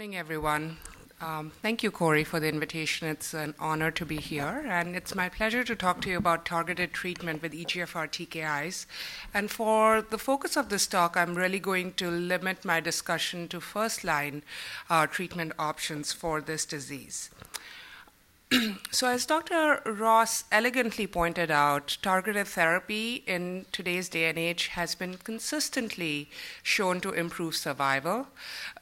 morning, 0.00 0.16
everyone. 0.16 0.78
Um, 1.20 1.52
thank 1.60 1.82
you, 1.82 1.90
Corey, 1.90 2.24
for 2.24 2.40
the 2.40 2.48
invitation. 2.48 3.06
It's 3.06 3.34
an 3.34 3.54
honor 3.58 3.90
to 3.90 4.06
be 4.06 4.16
here, 4.16 4.64
and 4.66 4.96
it's 4.96 5.14
my 5.14 5.28
pleasure 5.28 5.62
to 5.62 5.76
talk 5.76 6.00
to 6.00 6.08
you 6.08 6.16
about 6.16 6.46
targeted 6.46 6.94
treatment 6.94 7.42
with 7.42 7.52
EGFR 7.52 8.08
TKIs. 8.08 8.86
And 9.34 9.50
for 9.50 10.00
the 10.00 10.16
focus 10.16 10.56
of 10.56 10.70
this 10.70 10.86
talk, 10.86 11.18
I'm 11.18 11.34
really 11.34 11.58
going 11.58 11.92
to 12.00 12.10
limit 12.10 12.64
my 12.64 12.80
discussion 12.80 13.46
to 13.48 13.60
first 13.60 14.02
line 14.02 14.42
uh, 14.88 15.06
treatment 15.06 15.52
options 15.58 16.14
for 16.14 16.40
this 16.40 16.64
disease. 16.64 17.28
so, 18.90 19.06
as 19.06 19.26
Dr. 19.26 19.80
Ross 19.86 20.42
elegantly 20.50 21.06
pointed 21.06 21.52
out, 21.52 21.96
targeted 22.02 22.48
therapy 22.48 23.22
in 23.26 23.66
today's 23.70 24.08
day 24.08 24.28
and 24.28 24.36
age 24.36 24.68
has 24.68 24.96
been 24.96 25.14
consistently 25.18 26.28
shown 26.64 27.00
to 27.00 27.12
improve 27.12 27.54
survival. 27.54 28.26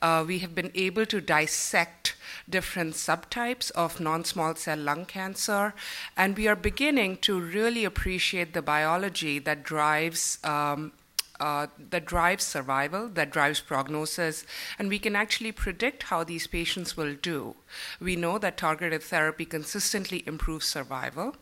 Uh, 0.01 0.25
we 0.27 0.39
have 0.39 0.55
been 0.55 0.71
able 0.75 1.05
to 1.05 1.21
dissect 1.21 2.17
different 2.49 2.95
subtypes 2.95 3.71
of 3.73 4.01
non 4.01 4.25
small 4.25 4.55
cell 4.55 4.79
lung 4.79 5.05
cancer, 5.05 5.75
and 6.17 6.35
we 6.39 6.49
are 6.49 6.57
beginning 6.57 7.19
to 7.19 7.39
really 7.39 7.85
appreciate 7.85 8.55
the 8.55 8.63
biology 8.63 9.39
that 9.39 9.65
drives 9.65 10.39
um, 10.45 10.93
uh, 11.41 11.69
that 11.91 12.05
drives 12.05 12.45
survival, 12.45 13.09
that 13.09 13.31
drives 13.31 13.61
prognosis, 13.61 14.45
and 14.79 14.89
we 14.89 14.99
can 14.99 15.15
actually 15.15 15.53
predict 15.53 16.05
how 16.05 16.25
these 16.25 16.47
patients 16.47 16.97
will 16.97 17.15
do. 17.15 17.57
We 18.01 18.17
know 18.17 18.39
that 18.39 18.57
targeted 18.57 19.03
therapy 19.03 19.45
consistently 19.45 20.25
improves 20.27 20.67
survival. 20.67 21.37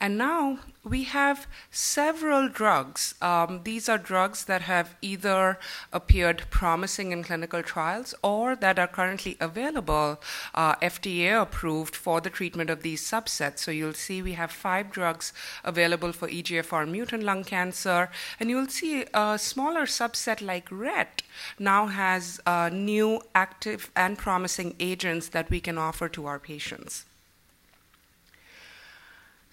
And 0.00 0.18
now 0.18 0.58
we 0.86 1.02
have 1.02 1.48
several 1.70 2.48
drugs. 2.48 3.16
Um, 3.20 3.62
these 3.64 3.88
are 3.88 3.98
drugs 3.98 4.44
that 4.44 4.62
have 4.62 4.94
either 5.02 5.58
appeared 5.92 6.44
promising 6.48 7.10
in 7.10 7.24
clinical 7.24 7.62
trials 7.62 8.14
or 8.22 8.54
that 8.54 8.78
are 8.78 8.86
currently 8.86 9.36
available, 9.40 10.20
uh, 10.54 10.76
FDA 10.76 11.42
approved 11.42 11.96
for 11.96 12.20
the 12.20 12.30
treatment 12.30 12.70
of 12.70 12.82
these 12.82 13.02
subsets. 13.02 13.58
So 13.58 13.72
you'll 13.72 13.94
see 13.94 14.22
we 14.22 14.34
have 14.34 14.52
five 14.52 14.92
drugs 14.92 15.32
available 15.64 16.12
for 16.12 16.28
EGFR 16.28 16.88
mutant 16.88 17.24
lung 17.24 17.42
cancer, 17.42 18.08
and 18.38 18.48
you'll 18.48 18.68
see 18.68 19.04
a 19.12 19.38
smaller 19.38 19.86
subset 19.86 20.40
like 20.40 20.70
RET 20.70 21.22
now 21.58 21.86
has 21.86 22.40
uh, 22.46 22.70
new 22.72 23.22
active 23.34 23.90
and 23.96 24.16
promising 24.16 24.76
agents 24.78 25.28
that 25.30 25.50
we 25.50 25.58
can 25.58 25.78
offer 25.78 26.08
to 26.08 26.26
our 26.26 26.38
patients. 26.38 27.06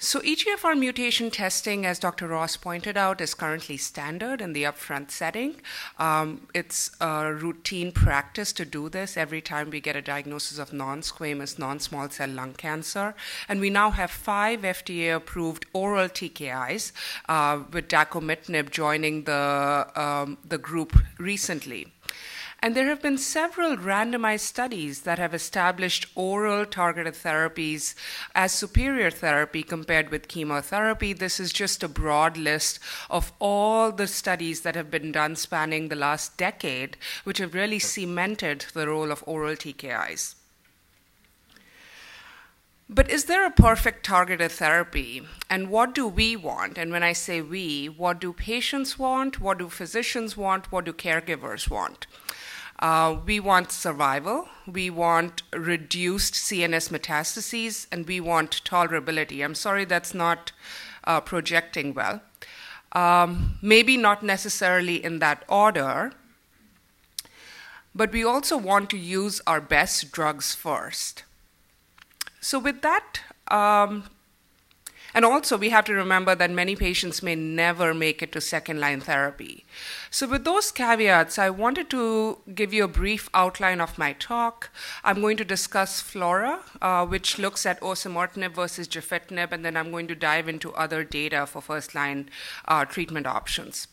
So, 0.04 0.20
EGFR 0.20 0.78
mutation 0.78 1.32
testing, 1.32 1.86
as 1.86 1.98
Dr. 1.98 2.28
Ross 2.28 2.58
pointed 2.58 2.98
out, 2.98 3.22
is 3.22 3.34
currently 3.34 3.78
standard 3.78 4.42
in 4.42 4.52
the 4.52 4.64
upfront 4.64 5.12
setting. 5.12 5.62
Um, 5.98 6.46
it's 6.54 6.92
a 7.00 7.34
routine 7.34 7.94
practice 7.94 8.52
to 8.54 8.66
do 8.66 8.90
this 8.90 9.16
every 9.16 9.40
time 9.40 9.70
we 9.70 9.80
get 9.80 9.96
a 9.96 10.02
diagnosis 10.02 10.60
of 10.60 10.74
non 10.74 11.04
squamous, 11.04 11.58
non 11.58 11.80
small 11.80 12.10
cell 12.10 12.28
lung 12.28 12.52
cancer. 12.52 13.16
And 13.48 13.62
we 13.62 13.70
now 13.70 13.92
have 13.92 14.12
five 14.12 14.64
FDA 14.64 15.16
approved 15.16 15.68
oral 15.72 16.10
TKIs, 16.10 16.92
uh, 17.30 17.64
with 17.72 17.88
dacomitinib 17.88 18.72
joining 18.72 19.24
the, 19.24 19.88
um, 19.96 20.38
the 20.44 20.58
group 20.58 20.98
recently. 21.18 21.94
And 22.64 22.78
there 22.78 22.88
have 22.88 23.02
been 23.02 23.18
several 23.18 23.76
randomized 23.76 24.40
studies 24.40 25.02
that 25.02 25.20
have 25.20 25.34
established 25.34 26.06
oral 26.16 26.66
targeted 26.66 27.14
therapies 27.14 27.94
as 28.34 28.54
superior 28.54 29.12
therapy 29.12 29.64
compared 29.64 30.12
with 30.12 30.30
chemotherapy. 30.30 31.12
This 31.12 31.42
is 31.42 31.52
just 31.52 31.84
a 31.84 31.90
broad 31.90 32.38
list 32.38 32.80
of 33.10 33.34
all 33.40 33.92
the 33.92 34.08
studies 34.08 34.62
that 34.62 34.76
have 34.76 34.90
been 34.90 35.12
done 35.12 35.36
spanning 35.36 35.90
the 35.90 35.98
last 35.98 36.38
decade, 36.38 36.96
which 37.26 37.40
have 37.40 37.54
really 37.54 37.80
cemented 37.80 38.68
the 38.74 38.88
role 38.88 39.12
of 39.12 39.26
oral 39.28 39.58
TKIs. 39.58 40.36
But 42.88 43.10
is 43.10 43.26
there 43.26 43.46
a 43.46 43.52
perfect 43.52 44.06
targeted 44.06 44.54
therapy? 44.54 45.24
And 45.50 45.70
what 45.70 45.94
do 45.94 46.08
we 46.08 46.38
want? 46.38 46.78
And 46.78 46.92
when 46.92 47.04
I 47.04 47.12
say 47.12 47.42
we, 47.42 47.88
what 47.88 48.22
do 48.22 48.32
patients 48.32 48.98
want? 48.98 49.42
What 49.42 49.58
do 49.58 49.68
physicians 49.68 50.38
want? 50.38 50.72
What 50.72 50.86
do 50.86 50.94
caregivers 50.94 51.70
want? 51.70 52.08
Uh, 52.84 53.18
we 53.26 53.40
want 53.40 53.72
survival, 53.72 54.50
we 54.68 54.90
want 54.90 55.42
reduced 55.54 56.34
CNS 56.34 56.90
metastases, 56.90 57.88
and 57.94 58.06
we 58.06 58.20
want 58.20 58.62
tolerability. 58.66 59.42
I'm 59.42 59.56
sorry 59.56 59.86
that's 59.86 60.14
not 60.14 60.52
uh, 61.06 61.22
projecting 61.22 61.94
well. 61.94 62.22
Um, 62.92 63.58
maybe 63.62 63.96
not 63.96 64.22
necessarily 64.22 65.02
in 65.02 65.20
that 65.20 65.46
order, 65.48 66.12
but 67.96 68.12
we 68.12 68.26
also 68.26 68.58
want 68.58 68.90
to 68.90 68.98
use 68.98 69.40
our 69.48 69.62
best 69.62 70.12
drugs 70.12 70.54
first. 70.54 71.24
So, 72.42 72.60
with 72.60 72.82
that 72.82 73.22
um, 73.48 74.10
and 75.14 75.24
also, 75.26 75.58
we 75.58 75.70
have 75.70 75.86
to 75.86 75.94
remember 75.94 76.34
that 76.34 76.50
many 76.50 76.76
patients 76.76 77.22
may 77.22 77.36
never 77.36 77.94
make 77.94 78.24
it 78.24 78.32
to 78.32 78.42
second 78.42 78.80
line 78.80 79.00
therapy. 79.00 79.66
So, 80.10 80.28
with 80.28 80.44
those 80.44 80.72
caveats, 80.72 81.38
I 81.38 81.50
wanted 81.52 81.90
to 81.92 82.40
give 82.56 82.74
you 82.74 82.84
a 82.84 82.88
brief 82.88 83.30
outline 83.34 83.80
of 83.80 83.98
my 83.98 84.14
talk. 84.14 84.72
I'm 85.04 85.22
going 85.22 85.38
to 85.38 85.46
discuss 85.46 86.02
FLAURA, 86.02 86.60
uh, 86.82 87.06
which 87.06 87.38
looks 87.38 87.66
at 87.66 87.80
osimertinib 87.82 88.56
versus 88.56 88.88
gefitinib, 88.88 89.52
and 89.52 89.64
then 89.64 89.78
I'm 89.78 89.92
going 89.92 90.08
to 90.08 90.16
dive 90.16 90.48
into 90.48 90.74
other 90.74 91.04
data 91.04 91.46
for 91.46 91.62
first 91.62 91.94
line 91.94 92.30
uh, 92.68 92.86
treatment 92.86 93.28
options. 93.28 93.88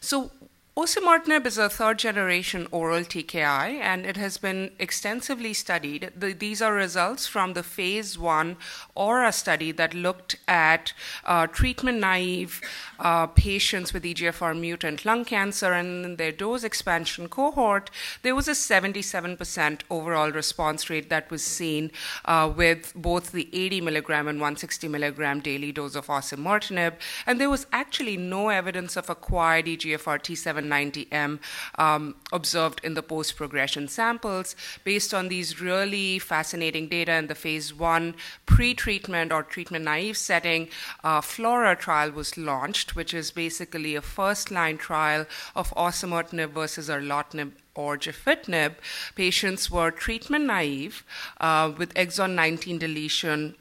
So, 0.00 0.32
Osimertinib 0.76 1.46
is 1.46 1.56
a 1.56 1.68
third 1.68 2.00
generation 2.00 2.66
oral 2.72 3.02
TKI 3.02 3.78
and 3.78 4.04
it 4.04 4.16
has 4.16 4.38
been 4.38 4.72
extensively 4.80 5.54
studied. 5.54 6.10
The, 6.16 6.32
these 6.32 6.60
are 6.60 6.74
results 6.74 7.28
from 7.28 7.52
the 7.52 7.62
phase 7.62 8.18
one 8.18 8.56
AURA 8.96 9.30
study 9.32 9.70
that 9.70 9.94
looked 9.94 10.34
at 10.48 10.92
uh, 11.24 11.46
treatment 11.46 12.00
naive 12.00 12.60
uh, 12.98 13.28
patients 13.28 13.92
with 13.92 14.02
EGFR 14.02 14.58
mutant 14.58 15.04
lung 15.04 15.24
cancer 15.24 15.72
and 15.72 16.04
in 16.04 16.16
their 16.16 16.32
dose 16.32 16.64
expansion 16.64 17.28
cohort, 17.28 17.88
there 18.22 18.34
was 18.34 18.48
a 18.48 18.50
77% 18.50 19.82
overall 19.88 20.32
response 20.32 20.90
rate 20.90 21.08
that 21.08 21.30
was 21.30 21.44
seen 21.44 21.92
uh, 22.24 22.52
with 22.54 22.92
both 22.96 23.30
the 23.30 23.48
80 23.52 23.80
milligram 23.80 24.26
and 24.26 24.40
160 24.40 24.88
milligram 24.88 25.38
daily 25.38 25.70
dose 25.70 25.94
of 25.94 26.08
osimertinib. 26.08 26.94
And 27.28 27.40
there 27.40 27.50
was 27.50 27.68
actually 27.70 28.16
no 28.16 28.48
evidence 28.48 28.96
of 28.96 29.08
acquired 29.08 29.66
EGFR 29.66 30.18
T7 30.18 30.63
790M 30.64 31.38
um, 31.78 32.14
observed 32.32 32.80
in 32.84 32.94
the 32.94 33.02
post 33.02 33.36
progression 33.36 33.88
samples. 33.88 34.56
Based 34.84 35.14
on 35.14 35.28
these 35.28 35.60
really 35.60 36.18
fascinating 36.18 36.88
data 36.88 37.14
in 37.14 37.26
the 37.26 37.34
phase 37.34 37.72
one 37.74 38.14
pre 38.46 38.74
treatment 38.74 39.32
or 39.32 39.42
treatment 39.42 39.84
naive 39.84 40.16
setting, 40.16 40.68
uh, 41.02 41.20
FLAURA 41.20 41.76
trial 41.76 42.10
was 42.10 42.36
launched, 42.36 42.96
which 42.96 43.14
is 43.14 43.30
basically 43.30 43.94
a 43.94 44.02
first 44.02 44.50
line 44.50 44.78
trial 44.78 45.26
of 45.54 45.70
osimertinib 45.74 46.50
versus 46.50 46.88
erlotinib 46.88 47.52
or 47.74 47.96
gefitinib. 47.96 48.74
Patients 49.14 49.70
were 49.70 49.90
treatment 49.90 50.46
naive 50.46 51.04
uh, 51.40 51.72
with 51.76 51.92
exon 51.94 52.34
19 52.34 52.78
deletion 52.78 53.56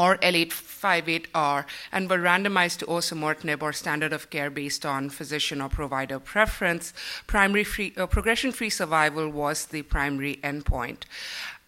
or 0.00 0.16
L858R 0.16 1.66
and 1.92 2.08
were 2.08 2.18
randomized 2.18 2.78
to 2.78 2.86
osimertinib 2.86 3.60
or 3.62 3.72
standard 3.74 4.14
of 4.14 4.30
care 4.30 4.48
based 4.48 4.86
on 4.86 5.10
physician 5.10 5.60
or 5.60 5.68
provider 5.68 6.18
preference. 6.18 6.94
Primary 7.26 7.64
free, 7.64 7.92
uh, 7.98 8.06
progression-free 8.06 8.70
survival 8.70 9.28
was 9.28 9.66
the 9.66 9.82
primary 9.82 10.36
endpoint. 10.42 11.02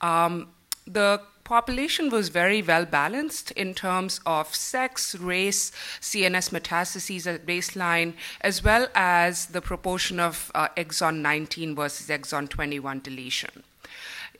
Um, 0.00 0.48
the 0.87 1.21
population 1.44 2.09
was 2.09 2.31
very 2.31 2.62
well 2.62 2.87
balanced 2.87 3.50
in 3.50 3.75
terms 3.75 4.21
of 4.25 4.54
sex, 4.54 5.15
race, 5.15 5.71
CNS 6.00 6.48
metastases 6.56 7.26
at 7.26 7.44
baseline, 7.44 8.15
as 8.41 8.65
well 8.65 8.89
as 8.95 9.47
the 9.47 9.60
proportion 9.60 10.18
of 10.18 10.51
uh, 10.54 10.68
exon 10.78 11.16
19 11.21 11.74
versus 11.74 12.09
exon 12.09 12.48
21 12.48 13.01
deletion. 13.01 13.62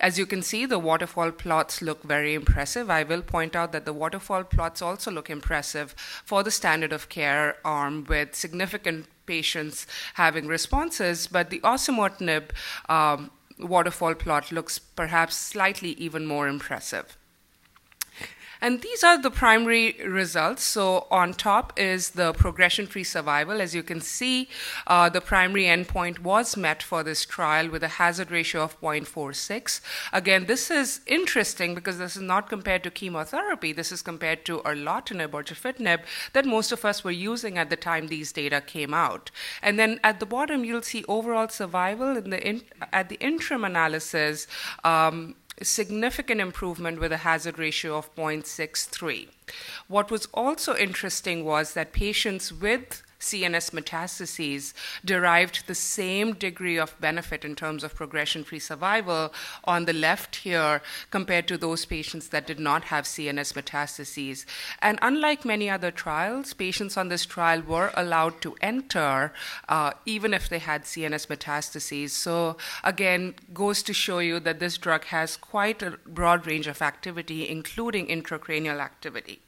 As 0.02 0.19
you 0.19 0.26
can 0.26 0.43
see, 0.43 0.66
the 0.66 0.81
waterfall 0.81 1.31
plots 1.31 1.81
look 1.81 2.02
very 2.02 2.34
impressive. 2.34 2.90
I 2.90 3.04
will 3.04 3.22
point 3.22 3.54
out 3.54 3.70
that 3.70 3.84
the 3.84 3.93
waterfall 3.93 4.43
plots 4.43 4.82
also 4.82 5.12
look 5.12 5.31
impressive 5.31 5.94
for 6.25 6.43
the 6.43 6.50
standard 6.50 6.93
of 6.93 7.08
care 7.08 7.56
arm 7.64 8.04
with 8.08 8.34
significant 8.34 9.06
patients 9.26 9.87
having 10.14 10.49
responses, 10.49 11.28
but 11.28 11.50
the 11.50 11.60
osimertinib 11.60 12.50
um, 12.88 13.31
waterfall 13.60 14.16
plot 14.16 14.50
looks 14.50 14.81
perhaps 14.81 15.37
slightly 15.37 15.90
even 15.90 16.26
more 16.26 16.49
impressive. 16.49 17.16
And 18.62 18.81
these 18.81 19.03
are 19.03 19.20
the 19.20 19.31
primary 19.31 19.97
results. 20.06 20.62
So 20.62 21.09
on 21.11 21.35
top 21.35 21.73
is 21.76 22.11
the 22.11 22.32
progression-free 22.32 23.03
survival. 23.03 23.61
As 23.61 23.75
you 23.75 23.82
can 23.82 24.00
see, 24.00 24.49
uh, 24.87 25.09
the 25.09 25.20
primary 25.20 25.64
endpoint 25.64 26.20
was 26.20 26.56
met 26.56 26.81
for 26.81 27.03
this 27.03 27.25
trial 27.25 27.69
with 27.69 27.82
a 27.82 27.88
hazard 27.88 28.31
ratio 28.31 28.62
of 28.62 28.81
0.46. 28.81 29.81
Again, 30.12 30.47
this 30.47 30.70
is 30.70 31.00
interesting 31.09 31.75
because 31.75 31.99
this 31.99 32.14
is 32.14 32.23
not 32.23 32.49
compared 32.49 32.85
to 32.85 32.91
chemotherapy. 32.91 33.73
This 33.73 33.91
is 33.91 34.00
compared 34.00 34.44
to 34.44 34.61
erlotinib 34.61 35.35
or 35.35 35.43
gefitinib 35.43 36.05
that 36.32 36.47
most 36.47 36.70
of 36.70 36.85
us 36.85 37.03
were 37.03 37.11
using 37.11 37.59
at 37.59 37.69
the 37.69 37.76
time 37.76 38.06
these 38.06 38.31
data 38.31 38.61
came 38.61 38.94
out. 38.94 39.32
And 39.61 39.76
then 39.76 39.99
at 40.05 40.20
the 40.20 40.26
bottom, 40.26 40.64
you'll 40.64 40.82
see 40.82 41.05
overall 41.09 41.49
survival 41.49 42.17
in 42.17 42.31
the 42.31 42.49
in, 42.49 42.62
at 42.93 43.09
the 43.09 43.17
interim 43.17 43.64
analysis. 43.64 44.47
Um, 44.85 45.35
significant 45.64 46.41
improvement 46.41 47.00
with 47.00 47.12
a 47.12 47.19
hazard 47.19 47.59
ratio 47.59 47.97
of 47.97 48.14
0.63. 48.14 49.29
What 49.88 50.11
was 50.11 50.26
also 50.35 50.76
interesting 50.76 51.44
was 51.44 51.75
that 51.75 51.93
patients 51.93 52.53
with 52.53 53.03
CNS 53.22 53.70
metastases 53.70 54.72
derived 55.04 55.66
the 55.66 55.74
same 55.74 56.34
degree 56.34 56.76
of 56.76 57.00
benefit 57.00 57.44
in 57.44 57.54
terms 57.54 57.84
of 57.84 57.94
progression 57.94 58.42
free 58.44 58.58
survival 58.58 59.32
on 59.64 59.84
the 59.84 59.92
left 59.92 60.36
here 60.36 60.82
compared 61.10 61.46
to 61.48 61.56
those 61.56 61.84
patients 61.84 62.28
that 62.28 62.46
did 62.46 62.58
not 62.58 62.84
have 62.84 63.04
CNS 63.04 63.52
metastases. 63.54 64.44
And 64.80 64.98
unlike 65.02 65.44
many 65.44 65.70
other 65.70 65.90
trials, 65.90 66.52
patients 66.52 66.96
on 66.96 67.08
this 67.08 67.24
trial 67.24 67.62
were 67.62 67.92
allowed 67.94 68.40
to 68.42 68.56
enter 68.60 69.32
uh, 69.68 69.92
even 70.04 70.34
if 70.34 70.48
they 70.48 70.58
had 70.58 70.82
CNS 70.82 71.28
metastases. 71.28 72.10
So, 72.10 72.56
again, 72.82 73.34
goes 73.54 73.82
to 73.84 73.92
show 73.92 74.18
you 74.18 74.40
that 74.40 74.58
this 74.58 74.78
drug 74.78 75.04
has 75.06 75.36
quite 75.36 75.82
a 75.82 75.98
broad 76.06 76.46
range 76.46 76.66
of 76.66 76.82
activity, 76.82 77.48
including 77.48 78.08
intracranial 78.08 78.80
activity. 78.80 79.41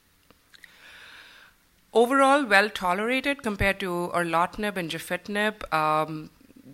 Overall, 1.94 2.44
well 2.44 2.69
tolerated 2.70 3.44
compared 3.44 3.79
to 3.79 4.11
erlotinib 4.12 4.76
and 4.76 4.91
gefitinib. 4.91 5.73
Um, 5.73 6.31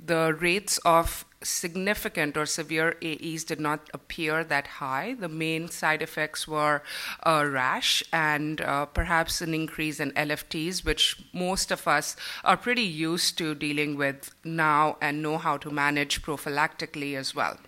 the 0.06 0.34
rates 0.40 0.78
of 0.78 1.26
significant 1.43 2.38
or 2.38 2.46
severe 2.46 2.96
AEs 3.02 3.44
did 3.44 3.61
not 3.61 3.90
appear 3.93 4.43
that 4.44 4.67
high. 4.67 5.14
The 5.19 5.28
main 5.28 5.69
side 5.69 6.00
effects 6.00 6.49
were 6.49 6.82
a 7.22 7.46
rash 7.46 8.02
and 8.14 8.62
uh, 8.62 8.87
perhaps 8.87 9.43
an 9.43 9.52
increase 9.52 10.00
in 10.00 10.12
LFTs, 10.12 10.87
which 10.87 11.22
most 11.34 11.70
of 11.70 11.87
us 11.87 12.17
are 12.43 12.56
pretty 12.56 12.82
used 12.82 13.37
to 13.38 13.55
dealing 13.55 13.96
with 13.99 14.34
now 14.43 14.96
and 15.02 15.22
know 15.22 15.37
how 15.37 15.58
to 15.58 15.70
manage 15.70 16.22
prophylactically 16.22 17.14
as 17.14 17.34
well. 17.34 17.58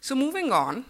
So, 0.00 0.14
moving 0.14 0.52
on, 0.52 0.86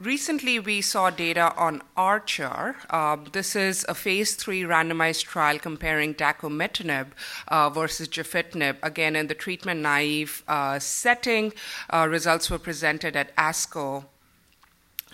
recently 0.00 0.58
we 0.58 0.80
saw 0.80 1.10
data 1.10 1.54
on 1.56 1.82
Archer. 1.96 2.76
Uh, 2.90 3.16
this 3.32 3.56
is 3.56 3.84
a 3.88 3.94
phase 3.94 4.34
three 4.34 4.62
randomized 4.62 5.24
trial 5.24 5.58
comparing 5.58 6.14
dacomitinib 6.14 7.08
uh, 7.48 7.70
versus 7.70 8.08
gefitinib. 8.08 8.76
Again, 8.82 9.16
in 9.16 9.26
the 9.26 9.34
treatment 9.34 9.80
naive 9.80 10.42
uh, 10.48 10.78
setting, 10.78 11.52
uh, 11.90 12.06
results 12.08 12.50
were 12.50 12.58
presented 12.58 13.16
at 13.16 13.34
ASCO 13.36 14.04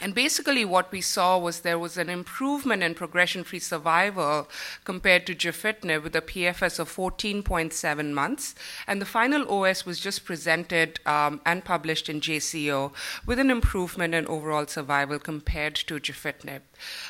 and 0.01 0.15
basically, 0.15 0.65
what 0.65 0.91
we 0.91 1.03
saw 1.03 1.39
was 1.39 1.61
there 1.61 1.79
was 1.79 1.99
an 1.99 2.09
improvement 2.09 2.83
in 2.83 2.95
progression 2.95 3.45
free 3.45 3.59
survival 3.59 4.49
compared 4.85 5.27
to 5.27 5.35
gefitinib 5.35 6.03
with 6.03 6.17
a 6.17 6.23
PFS 6.23 6.79
of 6.79 6.95
14.7 6.95 8.13
months. 8.13 8.55
And 8.87 9.01
the 9.01 9.07
final 9.07 9.51
OS 9.53 9.85
was 9.85 10.01
just 10.01 10.25
presented 10.25 11.01
um, 11.05 11.41
and 11.45 11.65
published 11.65 12.09
in 12.09 12.21
JCO 12.21 12.93
with 13.27 13.39
an 13.39 13.51
improvement 13.51 14.15
in 14.15 14.27
overall 14.27 14.67
survival 14.67 15.19
compared 15.19 15.75
to 15.75 16.01
gefitinib. 16.01 16.61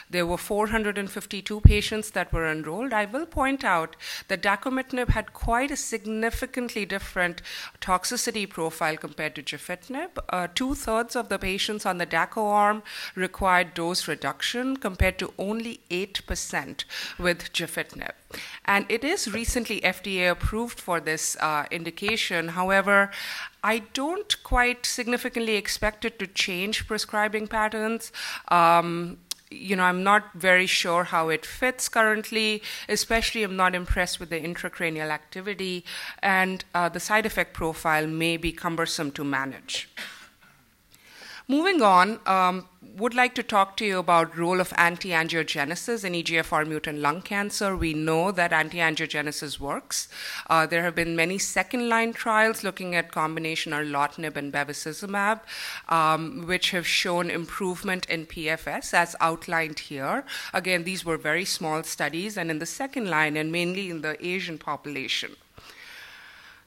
There 0.08 0.26
were 0.26 0.36
452 0.36 1.60
patients 1.60 2.10
that 2.10 2.32
were 2.32 2.50
enrolled. 2.50 2.92
I 2.92 3.04
will 3.04 3.26
point 3.26 3.62
out 3.62 3.94
that 4.26 4.42
dacomitinib 4.42 5.10
had 5.10 5.32
quite 5.32 5.70
a 5.70 5.76
significantly 5.76 6.84
different 6.84 7.40
toxicity 7.80 8.48
profile 8.48 8.96
compared 8.96 9.36
to 9.36 9.42
gefitinib. 9.42 10.10
Uh, 10.28 10.48
Two 10.52 10.74
thirds 10.74 11.14
of 11.14 11.28
the 11.28 11.38
patients 11.38 11.86
on 11.86 11.98
the 11.98 12.06
DACO 12.06 12.44
arm 12.44 12.79
required 13.14 13.74
dose 13.74 14.08
reduction 14.08 14.76
compared 14.76 15.18
to 15.18 15.32
only 15.38 15.80
8% 15.90 16.84
with 17.18 17.52
gefitinib. 17.52 18.12
And 18.64 18.86
it 18.88 19.04
is 19.04 19.32
recently 19.32 19.80
FDA 19.80 20.30
approved 20.30 20.80
for 20.80 21.00
this 21.00 21.36
uh, 21.40 21.64
indication. 21.70 22.48
However, 22.48 23.10
I 23.62 23.80
don't 23.92 24.42
quite 24.42 24.86
significantly 24.86 25.56
expect 25.56 26.04
it 26.04 26.18
to 26.18 26.26
change 26.26 26.86
prescribing 26.86 27.46
patterns. 27.48 28.12
Um, 28.48 29.18
you 29.50 29.74
know, 29.74 29.82
I'm 29.82 30.04
not 30.04 30.32
very 30.34 30.66
sure 30.66 31.04
how 31.04 31.28
it 31.28 31.44
fits 31.44 31.88
currently, 31.88 32.62
especially 32.88 33.42
I'm 33.42 33.56
not 33.56 33.74
impressed 33.74 34.20
with 34.20 34.30
the 34.30 34.40
intracranial 34.40 35.10
activity, 35.10 35.84
and 36.22 36.64
uh, 36.74 36.88
the 36.88 37.00
side 37.00 37.26
effect 37.26 37.52
profile 37.52 38.06
may 38.06 38.36
be 38.36 38.52
cumbersome 38.52 39.10
to 39.12 39.24
manage. 39.24 39.88
Moving 41.50 41.82
on, 41.82 42.20
um, 42.26 42.68
would 42.96 43.12
like 43.12 43.34
to 43.34 43.42
talk 43.42 43.76
to 43.78 43.84
you 43.84 43.98
about 43.98 44.38
role 44.38 44.60
of 44.60 44.72
anti-angiogenesis 44.76 46.04
in 46.04 46.12
EGFR 46.12 46.64
mutant 46.64 47.00
lung 47.00 47.22
cancer. 47.22 47.76
We 47.76 47.92
know 47.92 48.30
that 48.30 48.52
anti-angiogenesis 48.52 49.58
works. 49.58 50.06
Uh, 50.48 50.66
there 50.66 50.84
have 50.84 50.94
been 50.94 51.16
many 51.16 51.38
second-line 51.38 52.12
trials 52.12 52.62
looking 52.62 52.94
at 52.94 53.10
combination 53.10 53.72
erlotinib 53.72 54.36
and 54.36 54.52
bevacizumab, 54.52 55.40
um, 55.88 56.46
which 56.46 56.70
have 56.70 56.86
shown 56.86 57.30
improvement 57.30 58.06
in 58.06 58.26
PFS 58.26 58.94
as 58.94 59.16
outlined 59.20 59.80
here. 59.80 60.22
Again, 60.54 60.84
these 60.84 61.04
were 61.04 61.16
very 61.16 61.44
small 61.44 61.82
studies, 61.82 62.36
and 62.36 62.48
in 62.48 62.60
the 62.60 62.66
second 62.80 63.10
line, 63.10 63.36
and 63.36 63.50
mainly 63.50 63.90
in 63.90 64.02
the 64.02 64.14
Asian 64.24 64.56
population. 64.56 65.34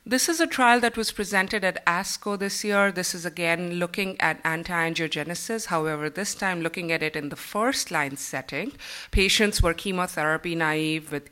This 0.05 0.27
is 0.27 0.41
a 0.41 0.47
trial 0.47 0.81
that 0.81 0.97
was 0.97 1.13
presented 1.13 1.63
at 1.63 1.85
ASCO 1.85 2.37
this 2.37 2.65
year. 2.65 2.91
This 2.91 3.15
is 3.15 3.25
again 3.25 3.75
looking 3.75 4.19
at 4.19 4.41
anti 4.43 4.73
angiogenesis, 4.73 5.67
however, 5.67 6.09
this 6.09 6.35
time 6.35 6.59
looking 6.59 6.91
at 6.91 7.01
it 7.01 7.15
in 7.15 7.29
the 7.29 7.37
first 7.37 7.89
line 7.89 8.17
setting. 8.17 8.73
Patients 9.11 9.63
were 9.63 9.73
chemotherapy 9.73 10.55
naive 10.55 11.09
with 11.09 11.29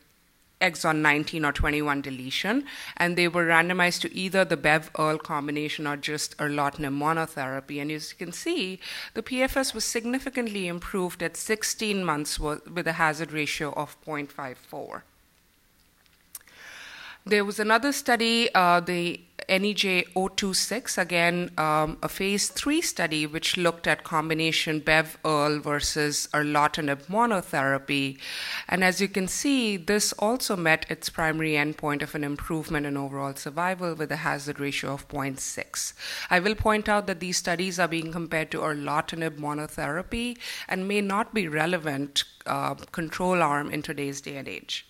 exon 0.62 1.02
19 1.02 1.44
or 1.44 1.52
21 1.52 2.02
deletion, 2.02 2.64
and 2.96 3.18
they 3.18 3.28
were 3.28 3.46
randomized 3.46 4.00
to 4.02 4.16
either 4.16 4.46
the 4.46 4.56
Bev 4.56 4.90
Erl 4.98 5.18
combination 5.18 5.86
or 5.86 5.98
just 5.98 6.38
erlotinib 6.38 6.98
monotherapy. 6.98 7.82
And 7.82 7.92
as 7.92 8.14
you 8.14 8.26
can 8.26 8.32
see, 8.32 8.80
the 9.16 9.24
PFS 9.24 9.74
was 9.74 9.84
significantly 9.84 10.70
improved 10.70 11.22
at 11.22 11.36
16 11.36 12.06
months 12.06 12.40
with 12.40 12.88
a 12.88 12.94
hazard 12.94 13.34
ratio 13.34 13.74
of 13.74 13.98
0.54. 14.06 15.02
There 17.24 17.46
was 17.46 17.60
another 17.60 17.92
study, 17.92 18.50
uh, 18.56 18.80
the 18.80 19.22
NEJ 19.48 20.14
026, 20.16 20.98
again, 20.98 21.52
um, 21.56 22.00
a 22.02 22.10
phase 22.10 22.48
three 22.48 22.82
study 22.82 23.28
which 23.28 23.58
looked 23.58 23.86
at 23.86 24.04
combination 24.04 24.80
Bev 24.80 25.20
Erl 25.24 25.60
versus 25.60 26.28
erlotinib 26.34 27.06
monotherapy. 27.06 28.18
And 28.68 28.84
as 28.84 29.00
you 29.00 29.08
can 29.08 29.28
see, 29.28 29.78
this 29.78 30.14
also 30.14 30.56
met 30.56 30.88
its 30.90 31.10
primary 31.12 31.52
endpoint 31.52 32.02
of 32.02 32.16
an 32.16 32.24
improvement 32.24 32.88
in 32.88 32.98
overall 32.98 33.36
survival 33.36 33.94
with 33.94 34.12
a 34.12 34.18
hazard 34.18 34.60
ratio 34.60 34.94
of 34.94 35.08
0.6. 35.08 35.94
I 36.32 36.40
will 36.40 36.56
point 36.56 36.90
out 36.90 37.06
that 37.06 37.20
these 37.20 37.38
studies 37.38 37.78
are 37.78 37.88
being 37.88 38.12
compared 38.12 38.50
to 38.52 38.62
erlotinib 38.62 39.38
monotherapy 39.38 40.40
and 40.68 40.88
may 40.88 41.02
not 41.02 41.36
be 41.36 41.48
relevant 41.48 42.24
uh, 42.48 42.74
control 42.74 43.44
arm 43.44 43.70
in 43.70 43.84
today's 43.84 44.22
day 44.22 44.38
and 44.38 44.48
age. 44.48 44.88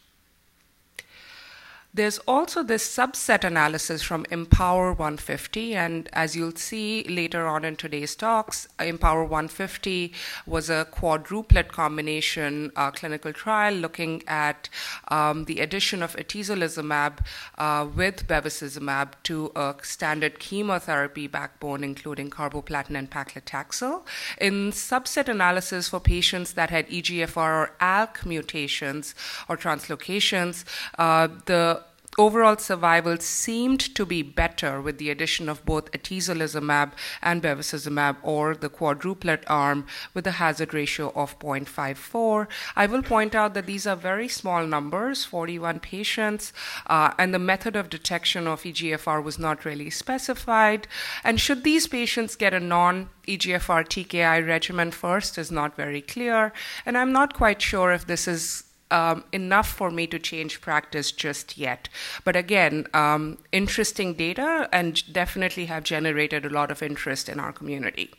There's 1.93 2.19
also 2.19 2.63
this 2.63 2.88
subset 2.88 3.43
analysis 3.43 4.01
from 4.01 4.24
IMpower 4.27 4.98
150, 4.98 5.75
and 5.75 6.07
as 6.13 6.38
you'll 6.38 6.55
see 6.55 7.03
later 7.03 7.45
on 7.45 7.65
in 7.65 7.75
today's 7.75 8.15
talks, 8.15 8.65
IMpower 8.79 9.24
150 9.24 10.13
was 10.45 10.69
a 10.69 10.88
quadruplet 10.89 11.67
combination 11.67 12.71
uh, 12.77 12.91
clinical 12.91 13.33
trial 13.33 13.74
looking 13.74 14.24
at 14.25 14.69
um, 15.10 15.43
the 15.45 15.60
addition 15.60 16.01
of 16.01 16.15
atezolizumab 16.15 17.19
uh, 17.57 17.86
with 17.93 18.25
bevacizumab 18.25 19.10
to 19.24 19.51
a 19.57 19.75
standard 19.81 20.39
chemotherapy 20.39 21.27
backbone, 21.27 21.83
including 21.83 22.29
carboplatin 22.29 22.98
and 22.98 23.12
paclitaxel. 23.12 24.03
In 24.39 24.71
subset 24.71 25.27
analysis 25.27 25.89
for 25.89 26.00
patients 26.00 26.53
that 26.53 26.69
had 26.69 26.88
EGFR 26.88 27.36
or 27.38 27.75
ALK 27.81 28.25
mutations 28.25 29.13
or 29.50 29.57
translocations, 29.57 30.63
uh, 30.98 31.27
the 31.48 31.80
overall 32.17 32.57
survival 32.57 33.17
seemed 33.17 33.79
to 33.95 34.05
be 34.05 34.21
better 34.21 34.81
with 34.81 34.97
the 34.97 35.09
addition 35.09 35.47
of 35.47 35.65
both 35.65 35.91
atezolizumab 35.91 36.91
and 37.21 37.41
bevacizumab 37.41 38.17
or 38.21 38.55
the 38.55 38.69
quadruplet 38.69 39.43
arm 39.47 39.85
with 40.13 40.27
a 40.27 40.31
hazard 40.31 40.73
ratio 40.73 41.11
of 41.15 41.37
0.54. 41.39 42.47
I 42.75 42.85
will 42.85 43.01
point 43.01 43.33
out 43.33 43.53
that 43.53 43.65
these 43.65 43.87
are 43.87 43.95
very 43.95 44.27
small 44.27 44.65
numbers, 44.65 45.23
41 45.25 45.79
patients, 45.79 46.51
uh, 46.87 47.13
and 47.17 47.33
the 47.33 47.39
method 47.39 47.75
of 47.75 47.89
detection 47.89 48.47
of 48.47 48.63
EGFR 48.63 49.23
was 49.23 49.39
not 49.39 49.65
really 49.65 49.89
specified. 49.89 50.87
And 51.23 51.39
should 51.39 51.63
these 51.63 51.87
patients 51.87 52.35
get 52.35 52.53
a 52.53 52.59
non 52.59 53.09
EGFR 53.27 53.85
TKI 53.87 54.45
regimen 54.45 54.91
first 54.91 55.37
is 55.37 55.51
not 55.51 55.75
very 55.75 56.01
clear, 56.01 56.51
and 56.85 56.97
I'm 56.97 57.13
not 57.13 57.33
quite 57.33 57.61
sure 57.61 57.91
if 57.91 58.07
this 58.07 58.27
is 58.27 58.63
um, 58.91 59.24
enough 59.31 59.69
for 59.69 59.89
me 59.89 60.07
to 60.07 60.19
change 60.19 60.62
practice 60.62 61.12
just 61.12 61.57
yet. 61.57 61.89
But 62.24 62.36
again, 62.36 62.88
um, 62.93 63.38
interesting 63.51 64.13
data 64.13 64.69
and 64.71 65.01
definitely 65.12 65.65
have 65.65 65.83
generated 65.83 66.45
a 66.45 66.50
lot 66.50 66.71
of 66.71 66.83
interest 66.83 67.29
in 67.29 67.39
our 67.39 67.51
community. 67.51 68.12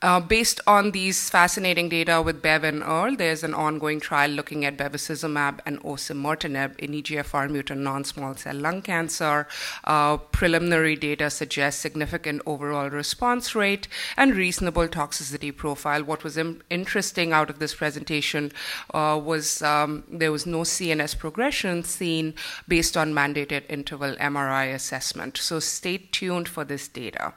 Uh, 0.00 0.20
based 0.20 0.60
on 0.64 0.92
these 0.92 1.28
fascinating 1.28 1.88
data 1.88 2.22
with 2.22 2.40
Bev 2.40 2.62
and 2.62 2.84
Erl, 2.84 3.16
there's 3.16 3.42
an 3.42 3.52
ongoing 3.52 3.98
trial 3.98 4.30
looking 4.30 4.64
at 4.64 4.76
bevacizumab 4.76 5.58
and 5.66 5.82
osimertinib 5.82 6.78
in 6.78 6.92
EGFR 6.92 7.50
mutant 7.50 7.80
non-small 7.80 8.36
cell 8.36 8.54
lung 8.54 8.80
cancer. 8.80 9.48
Uh, 9.82 10.16
preliminary 10.16 10.94
data 10.94 11.28
suggests 11.30 11.80
significant 11.80 12.40
overall 12.46 12.88
response 12.88 13.56
rate 13.56 13.88
and 14.16 14.36
reasonable 14.36 14.86
toxicity 14.86 15.54
profile. 15.54 16.04
What 16.04 16.22
was 16.22 16.38
Im- 16.38 16.62
interesting 16.70 17.32
out 17.32 17.50
of 17.50 17.58
this 17.58 17.74
presentation 17.74 18.52
uh, 18.94 19.20
was 19.22 19.62
um, 19.62 20.04
there 20.08 20.30
was 20.30 20.46
no 20.46 20.60
CNS 20.60 21.18
progression 21.18 21.82
seen 21.82 22.34
based 22.68 22.96
on 22.96 23.12
mandated 23.12 23.64
interval 23.68 24.14
MRI 24.16 24.72
assessment. 24.72 25.38
So 25.38 25.58
stay 25.58 25.98
tuned 25.98 26.48
for 26.48 26.62
this 26.62 26.86
data. 26.86 27.34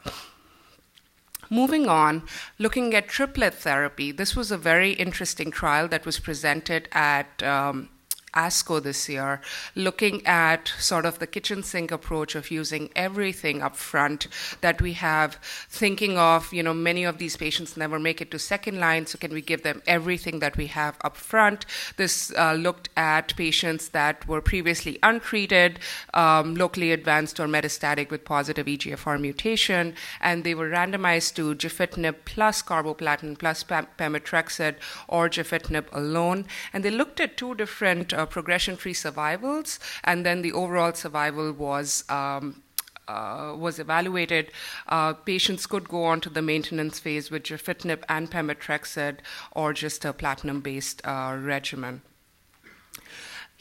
Moving 1.52 1.90
on, 1.90 2.24
looking 2.58 2.96
at 2.96 3.10
triplet 3.10 3.54
therapy, 3.54 4.14
this 4.14 4.38
was 4.38 4.52
a 4.52 4.58
very 4.58 4.94
interesting 4.94 5.52
trial 5.52 5.90
that 5.90 6.06
was 6.06 6.18
presented 6.18 6.88
at 6.94 7.44
um, 7.44 7.90
ASCO 8.34 8.82
this 8.82 9.10
year, 9.10 9.42
looking 9.76 10.26
at 10.26 10.74
sort 10.80 11.06
of 11.06 11.20
the 11.20 11.28
kitchen 11.28 11.64
sink 11.64 11.92
approach 11.92 12.36
of 12.36 12.52
using 12.52 12.90
everything 12.96 13.62
up 13.62 13.76
front 13.76 14.28
that 14.62 14.82
we 14.82 14.94
have, 14.94 15.36
thinking 15.70 16.18
of, 16.18 16.54
you 16.54 16.64
know, 16.64 16.74
many 16.74 17.04
of 17.04 17.18
these 17.18 17.38
patients 17.38 17.76
never 17.76 18.00
make 18.00 18.22
it 18.22 18.32
to 18.32 18.40
second 18.40 18.80
line, 18.80 19.06
so 19.06 19.18
can 19.18 19.34
we 19.34 19.42
give 19.42 19.64
them 19.64 19.82
everything 19.86 20.40
that 20.40 20.58
we 20.58 20.68
have 20.68 20.98
up 21.04 21.18
front? 21.18 21.66
This 21.98 22.32
uh, 22.38 22.54
looked 22.54 22.90
at 22.96 23.36
patients 23.36 23.90
that 23.90 24.28
were 24.28 24.42
previously 24.42 24.98
untreated, 25.04 25.80
um, 26.14 26.56
locally 26.56 26.92
advanced 26.92 27.40
or 27.40 27.48
metastatic 27.48 28.10
with 28.10 28.26
positive 28.26 28.66
EGFR 28.66 29.20
mutation, 29.20 29.94
and 30.22 30.44
they 30.44 30.56
were 30.56 30.70
randomized 30.70 31.36
to 31.36 31.56
gefitinib 31.56 32.16
plus 32.26 32.62
carboplatin 32.62 33.38
plus 33.38 33.64
pam- 33.64 33.88
pemetrexed 33.98 34.76
or 35.08 35.30
gefitinib 35.30 35.86
alone, 35.92 36.46
and 36.72 36.86
they 36.86 36.92
looked 36.92 37.20
at 37.20 37.38
two 37.38 37.56
different 37.56 38.14
uh, 38.22 38.26
progression-free 38.26 38.94
survivals, 38.94 39.80
and 40.04 40.26
then 40.26 40.42
the 40.42 40.54
overall 40.54 40.94
survival 40.94 41.52
was. 41.52 42.04
Um, 42.10 42.64
uh, 43.08 43.54
was 43.58 43.78
evaluated, 43.78 44.52
uh, 44.88 45.12
patients 45.12 45.66
could 45.66 45.90
go 45.90 46.06
on 46.06 46.22
to 46.22 46.30
the 46.30 46.42
maintenance 46.42 46.98
phase 47.00 47.30
with 47.30 47.44
gefitinib 47.44 48.04
and 48.08 48.32
pemetrexed 48.32 49.18
or 49.52 49.74
just 49.74 50.06
a 50.06 50.14
platinum-based 50.14 51.02
uh, 51.04 51.36
regimen. 51.42 52.02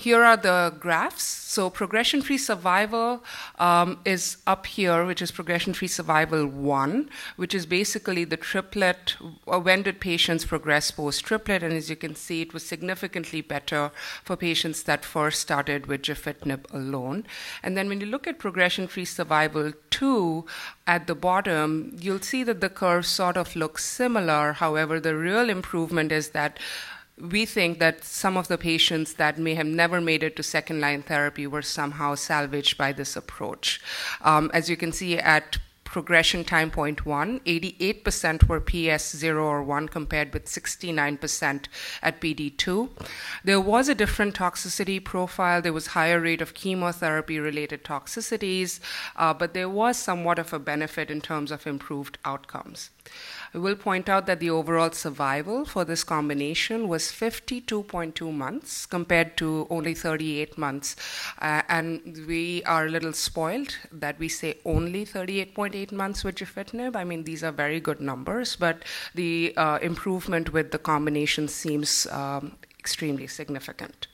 Here 0.01 0.25
are 0.25 0.39
the 0.39 0.73
graphs. 0.81 1.25
So 1.25 1.69
progression-free 1.69 2.39
survival 2.39 3.23
um, 3.59 3.99
is 4.07 4.39
up 4.47 4.65
here, 4.65 5.05
which 5.05 5.21
is 5.21 5.31
progression-free 5.31 5.89
survival 5.89 6.47
one, 6.47 7.11
which 7.37 7.55
is 7.55 7.67
basically 7.67 8.25
the 8.25 8.39
triplet. 8.39 9.17
Uh, 9.47 9.61
when 9.61 9.83
did 9.83 10.01
patients 10.01 10.47
progress 10.47 10.91
post-triplet? 10.91 11.63
And 11.63 11.75
as 11.75 11.91
you 11.91 11.97
can 11.97 12.15
see, 12.15 12.41
it 12.41 12.55
was 12.55 12.65
significantly 12.65 13.43
better 13.43 13.91
for 14.25 14.37
patients 14.37 14.85
that 14.85 15.05
first 15.05 15.43
started 15.43 15.85
with 15.85 16.01
gefitinib 16.01 16.65
alone. 16.73 17.27
And 17.63 17.77
then 17.77 17.87
when 17.91 18.01
you 18.01 18.07
look 18.07 18.27
at 18.27 18.39
progression-free 18.39 19.05
survival 19.05 19.75
two 19.91 20.47
at 20.87 21.09
the 21.09 21.15
bottom, 21.15 21.95
you'll 22.01 22.23
see 22.23 22.43
that 22.45 22.63
the 22.63 22.71
curve 22.71 23.05
sort 23.05 23.37
of 23.37 23.55
looks 23.55 23.85
similar. 23.85 24.55
However, 24.55 24.99
the 24.99 25.15
real 25.15 25.51
improvement 25.51 26.11
is 26.11 26.31
that 26.31 26.59
we 27.21 27.45
think 27.47 27.79
that 27.79 28.05
some 28.05 28.37
of 28.37 28.49
the 28.49 28.59
patients 28.59 29.15
that 29.15 29.39
may 29.39 29.55
have 29.55 29.67
never 29.67 30.01
made 30.01 30.23
it 30.23 30.37
to 30.37 30.43
second 30.43 30.81
line 30.81 31.03
therapy 31.03 31.47
were 31.47 31.63
somehow 31.63 32.15
salvaged 32.15 32.79
by 32.79 32.93
this 32.93 33.17
approach. 33.17 33.81
Um, 34.23 34.51
as 34.55 34.71
you 34.71 34.77
can 34.77 34.93
see 34.93 35.19
at 35.19 35.59
progression 35.91 36.45
time 36.45 36.71
point 36.71 37.05
one, 37.05 37.41
88% 37.41 38.49
were 38.49 38.61
PS 38.61 39.17
0 39.17 39.45
or 39.45 39.63
1 39.63 39.89
compared 39.89 40.33
with 40.33 40.47
69% 40.47 41.65
at 42.01 42.21
PD2. 42.21 42.89
There 43.43 43.61
was 43.61 43.89
a 43.89 43.95
different 43.95 44.37
toxicity 44.37 45.03
profile. 45.03 45.61
There 45.61 45.73
was 45.73 45.89
higher 45.89 46.21
rate 46.21 46.41
of 46.41 46.55
chemotherapy 46.55 47.41
related 47.41 47.83
toxicities, 47.83 48.79
uh, 49.17 49.35
but 49.35 49.53
there 49.53 49.69
was 49.69 49.97
somewhat 49.97 50.39
of 50.39 50.53
a 50.53 50.61
benefit 50.61 51.11
in 51.11 51.21
terms 51.21 51.51
of 51.51 51.67
improved 51.67 52.19
outcomes. 52.25 52.91
I 53.53 53.59
will 53.59 53.75
point 53.75 54.09
out 54.09 54.27
that 54.27 54.39
the 54.39 54.51
overall 54.51 54.93
survival 54.93 55.65
for 55.65 55.85
this 55.85 56.05
combination 56.05 56.87
was 56.87 57.07
52.2 57.07 58.33
months 58.33 58.87
compared 58.87 59.37
to 59.39 59.67
only 59.71 59.93
38 59.95 60.57
months. 60.57 60.95
Uh, 61.41 61.63
and 61.69 62.25
we 62.29 62.63
are 62.63 62.87
a 62.87 62.91
little 62.91 63.13
spoiled 63.13 63.77
that 63.91 64.21
we 64.21 64.29
say 64.29 64.59
only 64.65 65.05
38.8 65.05 65.80
months 65.89 66.25
with 66.25 66.37
gefitinib. 66.37 66.95
I 66.97 67.05
mean, 67.05 67.25
these 67.25 67.43
are 67.43 67.53
very 67.53 67.81
good 67.81 68.01
numbers, 68.01 68.57
but 68.57 68.85
the 69.15 69.55
uh, 69.57 69.79
improvement 69.83 70.53
with 70.53 70.71
the 70.71 70.79
combination 70.79 71.49
seems 71.49 72.07
um, 72.07 72.57
extremely 72.79 73.27
significant. 73.27 74.07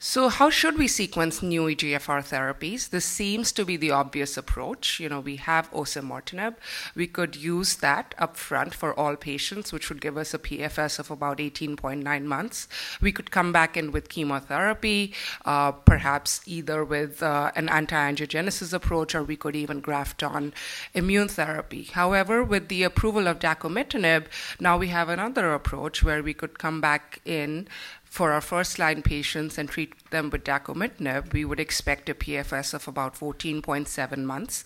So, 0.00 0.28
how 0.28 0.48
should 0.48 0.78
we 0.78 0.86
sequence 0.86 1.42
new 1.42 1.62
EGFR 1.62 2.22
therapies? 2.22 2.90
This 2.90 3.04
seems 3.04 3.50
to 3.50 3.64
be 3.64 3.76
the 3.76 3.90
obvious 3.90 4.36
approach. 4.36 5.00
You 5.00 5.08
know, 5.08 5.18
we 5.18 5.34
have 5.36 5.68
osimertinib. 5.72 6.54
We 6.94 7.08
could 7.08 7.34
use 7.34 7.74
that 7.78 8.14
upfront 8.16 8.74
for 8.74 8.94
all 8.94 9.16
patients, 9.16 9.72
which 9.72 9.88
would 9.88 10.00
give 10.00 10.16
us 10.16 10.32
a 10.32 10.38
PFS 10.38 11.00
of 11.00 11.10
about 11.10 11.38
18.9 11.38 12.22
months. 12.22 12.68
We 13.00 13.10
could 13.10 13.32
come 13.32 13.50
back 13.50 13.76
in 13.76 13.90
with 13.90 14.08
chemotherapy, 14.08 15.14
uh, 15.44 15.72
perhaps 15.72 16.42
either 16.46 16.84
with 16.84 17.20
uh, 17.20 17.50
an 17.56 17.68
anti-angiogenesis 17.68 18.72
approach, 18.72 19.16
or 19.16 19.24
we 19.24 19.34
could 19.34 19.56
even 19.56 19.80
graft 19.80 20.22
on 20.22 20.54
immune 20.94 21.26
therapy. 21.26 21.82
However, 21.82 22.44
with 22.44 22.68
the 22.68 22.84
approval 22.84 23.26
of 23.26 23.40
dacomitinib, 23.40 24.26
now 24.60 24.78
we 24.78 24.88
have 24.88 25.08
another 25.08 25.52
approach 25.52 26.04
where 26.04 26.22
we 26.22 26.34
could 26.34 26.60
come 26.60 26.80
back 26.80 27.20
in 27.24 27.66
for 28.18 28.32
our 28.32 28.40
first 28.40 28.80
line 28.80 29.00
patients 29.00 29.56
and 29.58 29.68
treat 29.68 29.92
them 30.10 30.28
with 30.28 30.42
dacomitinib, 30.42 31.32
we 31.32 31.44
would 31.44 31.60
expect 31.60 32.08
a 32.08 32.14
PFS 32.14 32.74
of 32.74 32.88
about 32.88 33.14
14.7 33.14 34.24
months. 34.24 34.64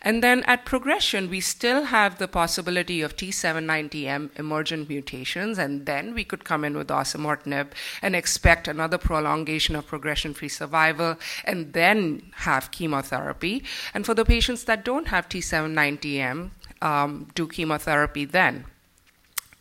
And 0.00 0.22
then 0.22 0.44
at 0.44 0.64
progression, 0.64 1.28
we 1.28 1.40
still 1.40 1.86
have 1.86 2.18
the 2.18 2.28
possibility 2.28 3.02
of 3.02 3.16
T790M 3.16 4.38
emergent 4.38 4.88
mutations, 4.88 5.58
and 5.58 5.84
then 5.84 6.14
we 6.14 6.22
could 6.22 6.44
come 6.44 6.64
in 6.64 6.76
with 6.76 6.86
osimertinib 6.86 7.72
and 8.02 8.14
expect 8.14 8.68
another 8.68 8.98
prolongation 8.98 9.74
of 9.74 9.88
progression 9.88 10.32
free 10.32 10.48
survival 10.48 11.16
and 11.44 11.72
then 11.72 12.30
have 12.46 12.70
chemotherapy. 12.70 13.64
And 13.92 14.06
for 14.06 14.14
the 14.14 14.24
patients 14.24 14.62
that 14.66 14.84
don't 14.84 15.08
have 15.08 15.28
T790M, 15.28 16.50
um, 16.80 17.28
do 17.34 17.48
chemotherapy 17.48 18.26
then. 18.26 18.66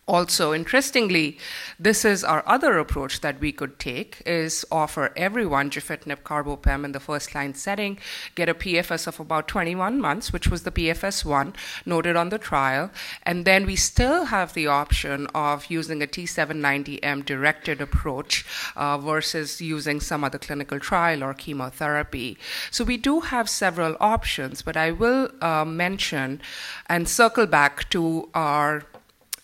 Also, 0.07 0.51
interestingly, 0.51 1.37
this 1.79 2.03
is 2.03 2.23
our 2.23 2.43
other 2.47 2.79
approach 2.79 3.21
that 3.21 3.39
we 3.39 3.51
could 3.51 3.77
take 3.77 4.21
is 4.25 4.65
offer 4.71 5.13
everyone 5.15 5.69
gefitinib 5.69 6.23
carbopem 6.23 6.83
in 6.83 6.91
the 6.91 6.99
first 6.99 7.35
line 7.35 7.53
setting, 7.53 7.99
get 8.33 8.49
a 8.49 8.55
PFS 8.55 9.05
of 9.05 9.19
about 9.19 9.47
21 9.47 10.01
months, 10.01 10.33
which 10.33 10.47
was 10.47 10.63
the 10.63 10.71
PFS 10.71 11.23
one 11.23 11.53
noted 11.85 12.15
on 12.15 12.29
the 12.29 12.39
trial, 12.39 12.89
and 13.23 13.45
then 13.45 13.65
we 13.67 13.75
still 13.75 14.25
have 14.25 14.55
the 14.55 14.65
option 14.65 15.27
of 15.35 15.67
using 15.69 16.01
a 16.01 16.07
T790M 16.07 17.23
directed 17.23 17.79
approach 17.79 18.43
uh, 18.75 18.97
versus 18.97 19.61
using 19.61 19.99
some 19.99 20.23
other 20.23 20.39
clinical 20.39 20.79
trial 20.79 21.23
or 21.23 21.35
chemotherapy. 21.35 22.39
So 22.71 22.83
we 22.83 22.97
do 22.97 23.19
have 23.19 23.47
several 23.47 23.95
options, 23.99 24.63
but 24.63 24.75
I 24.75 24.91
will 24.91 25.29
uh, 25.41 25.63
mention 25.63 26.41
and 26.87 27.07
circle 27.07 27.45
back 27.45 27.87
to 27.91 28.27
our 28.33 28.83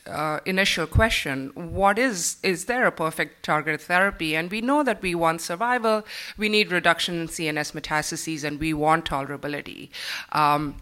uh, 0.07 0.39
initial 0.45 0.87
question 0.87 1.51
what 1.55 1.99
is 1.99 2.37
is 2.43 2.65
there 2.65 2.85
a 2.85 2.91
perfect 2.91 3.43
targeted 3.43 3.81
therapy 3.81 4.35
and 4.35 4.51
we 4.51 4.61
know 4.61 4.83
that 4.83 5.01
we 5.01 5.13
want 5.15 5.41
survival 5.41 6.03
we 6.37 6.49
need 6.49 6.71
reduction 6.71 7.21
in 7.21 7.27
cns 7.27 7.73
metastases 7.73 8.43
and 8.43 8.59
we 8.59 8.73
want 8.73 9.05
tolerability 9.05 9.89
um, 10.31 10.75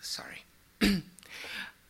sorry 0.00 0.44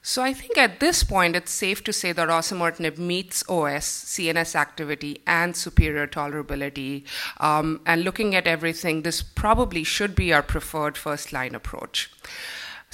So 0.05 0.21
I 0.21 0.33
think 0.33 0.59
at 0.59 0.81
this 0.81 1.05
point, 1.05 1.37
it's 1.37 1.52
safe 1.52 1.85
to 1.85 1.93
say 1.93 2.11
that 2.11 2.29
osimertinib 2.29 2.99
meets 2.99 3.49
OS, 3.49 3.87
CNS 3.87 4.57
activity, 4.57 5.23
and 5.29 5.57
superior 5.57 6.09
tolerability. 6.09 7.05
Um, 7.38 7.81
and 7.87 8.02
looking 8.02 8.35
at 8.35 8.49
everything, 8.49 9.02
this 9.02 9.23
probably 9.23 9.85
should 9.85 10.17
be 10.17 10.33
our 10.33 10.43
preferred 10.43 10.99
first-line 10.99 11.55
approach. 11.55 12.11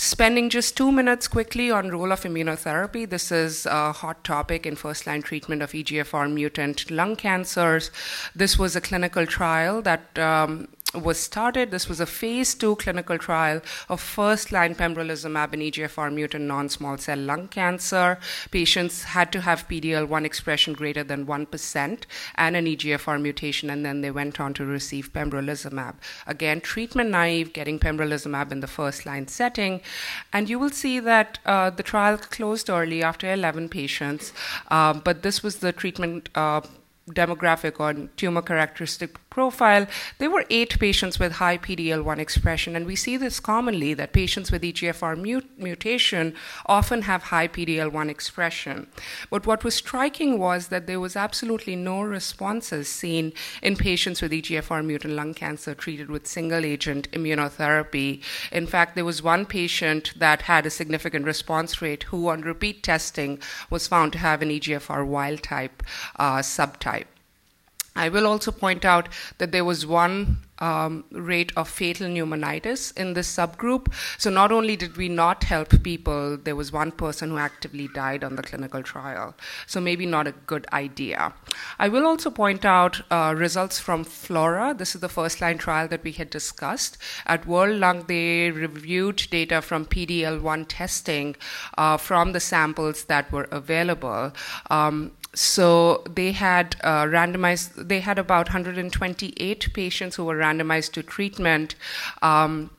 Spending 0.00 0.48
just 0.48 0.76
two 0.76 0.92
minutes 0.92 1.26
quickly 1.26 1.72
on 1.72 1.88
role 1.88 2.12
of 2.12 2.20
immunotherapy. 2.20 3.10
This 3.10 3.32
is 3.32 3.66
a 3.66 3.90
hot 3.90 4.22
topic 4.22 4.64
in 4.64 4.76
first-line 4.76 5.22
treatment 5.22 5.60
of 5.60 5.72
EGFR 5.72 6.32
mutant 6.32 6.88
lung 6.88 7.16
cancers. 7.16 7.90
This 8.32 8.56
was 8.56 8.76
a 8.76 8.80
clinical 8.80 9.26
trial 9.26 9.82
that 9.82 10.16
um, 10.16 10.68
was 10.94 11.18
started. 11.18 11.70
This 11.70 11.88
was 11.88 12.00
a 12.00 12.06
phase 12.06 12.54
two 12.54 12.76
clinical 12.76 13.18
trial 13.18 13.60
of 13.90 14.00
first 14.00 14.52
line 14.52 14.74
pembrolizumab 14.74 15.52
in 15.52 15.60
EGFR 15.60 16.12
mutant 16.12 16.44
non 16.44 16.68
small 16.70 16.96
cell 16.96 17.18
lung 17.18 17.48
cancer. 17.48 18.18
Patients 18.50 19.04
had 19.04 19.30
to 19.32 19.42
have 19.42 19.68
PD-L1 19.68 20.24
expression 20.24 20.72
greater 20.72 21.04
than 21.04 21.26
1% 21.26 22.02
and 22.36 22.56
an 22.56 22.64
EGFR 22.64 23.20
mutation, 23.20 23.68
and 23.68 23.84
then 23.84 24.00
they 24.00 24.10
went 24.10 24.40
on 24.40 24.54
to 24.54 24.64
receive 24.64 25.12
pembrolizumab. 25.12 25.96
Again, 26.26 26.60
treatment 26.62 27.10
naive, 27.10 27.52
getting 27.52 27.78
pembrolizumab 27.78 28.50
in 28.50 28.60
the 28.60 28.66
first 28.66 29.04
line 29.04 29.28
setting. 29.28 29.82
And 30.32 30.48
you 30.48 30.58
will 30.58 30.70
see 30.70 31.00
that 31.00 31.38
uh, 31.44 31.68
the 31.68 31.82
trial 31.82 32.16
closed 32.16 32.70
early 32.70 33.02
after 33.02 33.30
11 33.30 33.68
patients, 33.68 34.32
uh, 34.68 34.94
but 34.94 35.22
this 35.22 35.42
was 35.42 35.56
the 35.56 35.72
treatment. 35.72 36.30
Uh, 36.34 36.62
demographic 37.14 37.80
or 37.80 38.08
tumor 38.16 38.42
characteristic 38.42 39.16
profile, 39.38 39.86
there 40.18 40.32
were 40.32 40.44
eight 40.50 40.76
patients 40.80 41.20
with 41.20 41.32
high 41.34 41.56
PD-L1 41.56 42.18
expression, 42.18 42.74
and 42.74 42.84
we 42.84 42.96
see 42.96 43.16
this 43.16 43.38
commonly 43.38 43.94
that 43.94 44.12
patients 44.12 44.50
with 44.50 44.62
EGFR 44.62 45.14
mut- 45.16 45.56
mutation 45.56 46.34
often 46.66 47.02
have 47.02 47.22
high 47.34 47.46
PD-L1 47.46 48.08
expression. 48.10 48.88
But 49.30 49.46
what 49.46 49.62
was 49.62 49.76
striking 49.76 50.40
was 50.40 50.68
that 50.68 50.88
there 50.88 50.98
was 50.98 51.14
absolutely 51.14 51.76
no 51.76 52.00
responses 52.00 52.88
seen 52.88 53.32
in 53.62 53.76
patients 53.76 54.20
with 54.20 54.32
EGFR 54.32 54.84
mutant 54.84 55.14
lung 55.14 55.34
cancer 55.34 55.72
treated 55.72 56.10
with 56.10 56.26
single-agent 56.26 57.08
immunotherapy. 57.12 58.24
In 58.50 58.66
fact, 58.66 58.96
there 58.96 59.04
was 59.04 59.22
one 59.22 59.46
patient 59.46 60.14
that 60.16 60.42
had 60.42 60.66
a 60.66 60.76
significant 60.80 61.24
response 61.24 61.80
rate 61.80 62.02
who, 62.10 62.28
on 62.28 62.40
repeat 62.40 62.82
testing, 62.82 63.38
was 63.70 63.86
found 63.86 64.12
to 64.14 64.18
have 64.18 64.42
an 64.42 64.48
EGFR 64.48 65.06
wild 65.06 65.44
type 65.44 65.84
uh, 66.16 66.38
subtype. 66.38 67.17
I 67.98 68.08
will 68.08 68.26
also 68.26 68.52
point 68.52 68.84
out 68.84 69.08
that 69.38 69.52
there 69.52 69.64
was 69.64 69.84
one 69.84 70.38
um, 70.60 71.04
rate 71.10 71.52
of 71.56 71.68
fatal 71.68 72.08
pneumonitis 72.08 72.96
in 72.96 73.14
this 73.14 73.34
subgroup. 73.34 73.92
So 74.18 74.30
not 74.30 74.52
only 74.52 74.76
did 74.76 74.96
we 74.96 75.08
not 75.08 75.44
help 75.44 75.82
people, 75.82 76.36
there 76.36 76.56
was 76.56 76.72
one 76.72 76.92
person 76.92 77.30
who 77.30 77.38
actively 77.38 77.88
died 77.88 78.24
on 78.24 78.36
the 78.36 78.42
clinical 78.42 78.82
trial. 78.82 79.34
So 79.66 79.80
maybe 79.80 80.06
not 80.06 80.26
a 80.26 80.32
good 80.46 80.66
idea. 80.72 81.32
I 81.78 81.88
will 81.88 82.06
also 82.06 82.30
point 82.30 82.64
out 82.64 83.02
uh, 83.10 83.34
results 83.36 83.78
from 83.78 84.04
FLAURA. 84.04 84.76
This 84.78 84.94
is 84.94 85.00
the 85.00 85.08
first 85.08 85.40
line 85.40 85.58
trial 85.58 85.88
that 85.88 86.04
we 86.04 86.12
had 86.12 86.30
discussed. 86.30 86.98
At 87.26 87.46
World 87.46 87.78
Lung, 87.78 88.04
they 88.06 88.50
reviewed 88.50 89.26
data 89.30 89.62
from 89.62 89.86
PDL1 89.86 90.66
testing 90.68 91.36
uh, 91.76 91.96
from 91.96 92.32
the 92.32 92.40
samples 92.40 93.04
that 93.04 93.30
were 93.32 93.48
available. 93.50 94.32
Um, 94.70 95.12
so 95.34 96.02
they 96.08 96.32
had 96.32 96.76
uh, 96.82 97.04
randomized 97.04 97.88
they 97.88 98.00
had 98.00 98.18
about 98.18 98.48
128 98.48 99.68
patients 99.74 100.16
who 100.16 100.24
were 100.24 100.36
randomized 100.36 100.92
to 100.92 101.02
treatment 101.02 101.74
um, 102.22 102.70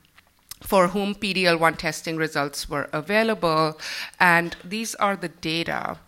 for 0.60 0.88
whom 0.88 1.14
PD-L1 1.14 1.78
testing 1.78 2.16
results 2.16 2.68
were 2.68 2.88
available. 2.92 3.78
And 4.18 4.56
these 4.62 4.94
are 4.96 5.16
the 5.16 5.28
data. 5.28 5.98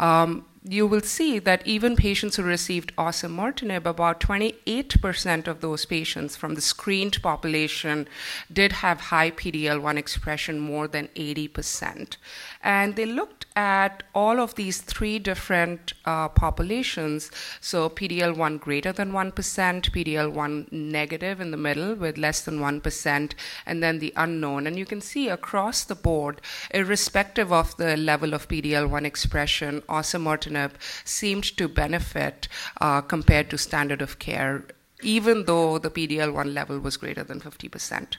Um, 0.00 0.44
you 0.64 0.86
will 0.86 1.00
see 1.00 1.40
that 1.40 1.66
even 1.66 1.96
patients 1.96 2.36
who 2.36 2.42
received 2.44 2.94
osimertinib, 2.96 3.84
about 3.84 4.20
28% 4.20 5.48
of 5.48 5.60
those 5.60 5.84
patients 5.84 6.36
from 6.36 6.54
the 6.54 6.60
screened 6.60 7.20
population 7.20 8.06
did 8.52 8.70
have 8.72 9.00
high 9.00 9.32
PD-L1 9.32 9.96
expression, 9.96 10.60
more 10.60 10.86
than 10.86 11.08
80%. 11.16 12.16
And 12.62 12.94
they 12.94 13.06
looked 13.06 13.46
at 13.56 14.04
all 14.14 14.38
of 14.38 14.54
these 14.54 14.80
three 14.80 15.18
different 15.18 15.94
uh, 16.04 16.28
populations. 16.28 17.32
So 17.60 17.90
PD-L1 17.90 18.60
greater 18.60 18.92
than 18.92 19.10
1%, 19.10 19.32
PD-L1 19.32 20.70
negative 20.70 21.40
in 21.40 21.50
the 21.50 21.56
middle 21.56 21.96
with 21.96 22.16
less 22.16 22.40
than 22.40 22.60
1%, 22.60 23.32
and 23.66 23.82
then 23.82 23.98
the 23.98 24.12
unknown. 24.16 24.68
And 24.68 24.78
you 24.78 24.86
can 24.86 25.00
see 25.00 25.28
across 25.28 25.82
the 25.82 25.96
board, 25.96 26.40
irrespective 26.70 27.52
of 27.52 27.76
the 27.78 27.96
level 27.96 28.32
of 28.32 28.46
PD-L1 28.46 29.04
expression, 29.04 29.82
osimertinib 29.88 30.51
seemed 31.04 31.44
to 31.56 31.68
benefit 31.68 32.48
uh, 32.80 33.00
compared 33.00 33.50
to 33.50 33.58
standard 33.58 34.02
of 34.02 34.18
care, 34.18 34.64
even 35.02 35.44
though 35.44 35.78
the 35.78 35.90
PD-L1 35.90 36.52
level 36.54 36.78
was 36.78 36.96
greater 36.96 37.24
than 37.24 37.40
50%. 37.40 38.16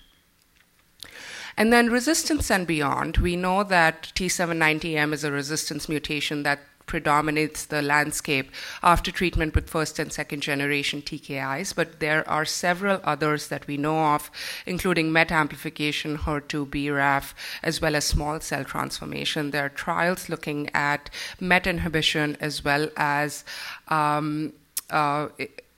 And 1.55 1.71
then 1.71 1.91
resistance 1.91 2.49
and 2.49 2.65
beyond, 2.65 3.17
we 3.17 3.35
know 3.35 3.63
that 3.63 4.11
T790M 4.15 5.13
is 5.13 5.23
a 5.23 5.31
resistance 5.31 5.87
mutation 5.87 6.43
that 6.43 6.61
predominates 6.85 7.65
the 7.65 7.81
landscape 7.81 8.51
after 8.81 9.11
treatment 9.11 9.55
with 9.55 9.69
first 9.69 9.99
and 9.99 10.11
second 10.11 10.41
generation 10.41 11.01
TKIs, 11.01 11.75
but 11.75 11.99
there 11.99 12.27
are 12.29 12.45
several 12.45 12.99
others 13.03 13.47
that 13.47 13.67
we 13.67 13.77
know 13.77 14.13
of, 14.15 14.29
including 14.65 15.11
MET 15.11 15.31
amplification, 15.31 16.17
HER2, 16.17 16.67
BRAF, 16.67 17.33
as 17.61 17.81
well 17.81 17.95
as 17.95 18.05
small 18.05 18.39
cell 18.39 18.63
transformation. 18.63 19.51
There 19.51 19.65
are 19.65 19.69
trials 19.69 20.29
looking 20.29 20.69
at 20.73 21.09
MET 21.39 21.67
inhibition 21.67 22.37
as 22.39 22.63
well 22.63 22.89
as 22.97 23.43
um, 23.87 24.53
uh, 24.89 25.27